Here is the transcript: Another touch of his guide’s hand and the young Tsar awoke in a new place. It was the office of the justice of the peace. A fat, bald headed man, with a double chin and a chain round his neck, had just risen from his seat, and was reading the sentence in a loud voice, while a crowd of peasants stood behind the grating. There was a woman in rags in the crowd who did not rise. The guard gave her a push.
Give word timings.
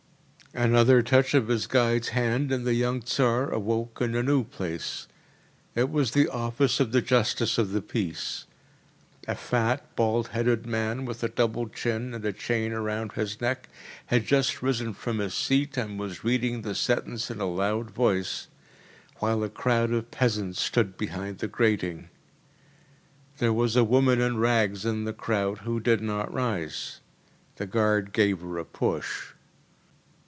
Another 0.53 1.01
touch 1.01 1.33
of 1.33 1.47
his 1.47 1.65
guide’s 1.65 2.09
hand 2.09 2.51
and 2.51 2.67
the 2.67 2.73
young 2.73 3.01
Tsar 3.03 3.49
awoke 3.51 3.99
in 4.01 4.15
a 4.15 4.21
new 4.21 4.43
place. 4.43 5.07
It 5.75 5.89
was 5.89 6.11
the 6.11 6.27
office 6.27 6.81
of 6.81 6.91
the 6.91 7.01
justice 7.01 7.57
of 7.57 7.71
the 7.71 7.81
peace. 7.81 8.47
A 9.29 9.35
fat, 9.35 9.95
bald 9.95 10.27
headed 10.35 10.65
man, 10.65 11.05
with 11.05 11.23
a 11.23 11.29
double 11.29 11.69
chin 11.69 12.13
and 12.13 12.25
a 12.25 12.33
chain 12.33 12.73
round 12.73 13.13
his 13.13 13.39
neck, 13.39 13.69
had 14.07 14.25
just 14.25 14.61
risen 14.61 14.93
from 14.93 15.19
his 15.19 15.33
seat, 15.33 15.77
and 15.77 15.97
was 15.97 16.25
reading 16.25 16.63
the 16.63 16.75
sentence 16.75 17.31
in 17.31 17.39
a 17.39 17.45
loud 17.49 17.91
voice, 17.91 18.49
while 19.19 19.43
a 19.45 19.49
crowd 19.49 19.91
of 19.93 20.11
peasants 20.11 20.59
stood 20.59 20.97
behind 20.97 21.37
the 21.37 21.47
grating. 21.47 22.09
There 23.37 23.53
was 23.53 23.77
a 23.77 23.85
woman 23.85 24.19
in 24.19 24.37
rags 24.37 24.83
in 24.85 25.05
the 25.05 25.13
crowd 25.13 25.59
who 25.59 25.79
did 25.79 26.01
not 26.01 26.31
rise. 26.33 26.99
The 27.55 27.65
guard 27.67 28.11
gave 28.11 28.41
her 28.41 28.57
a 28.57 28.65
push. 28.65 29.27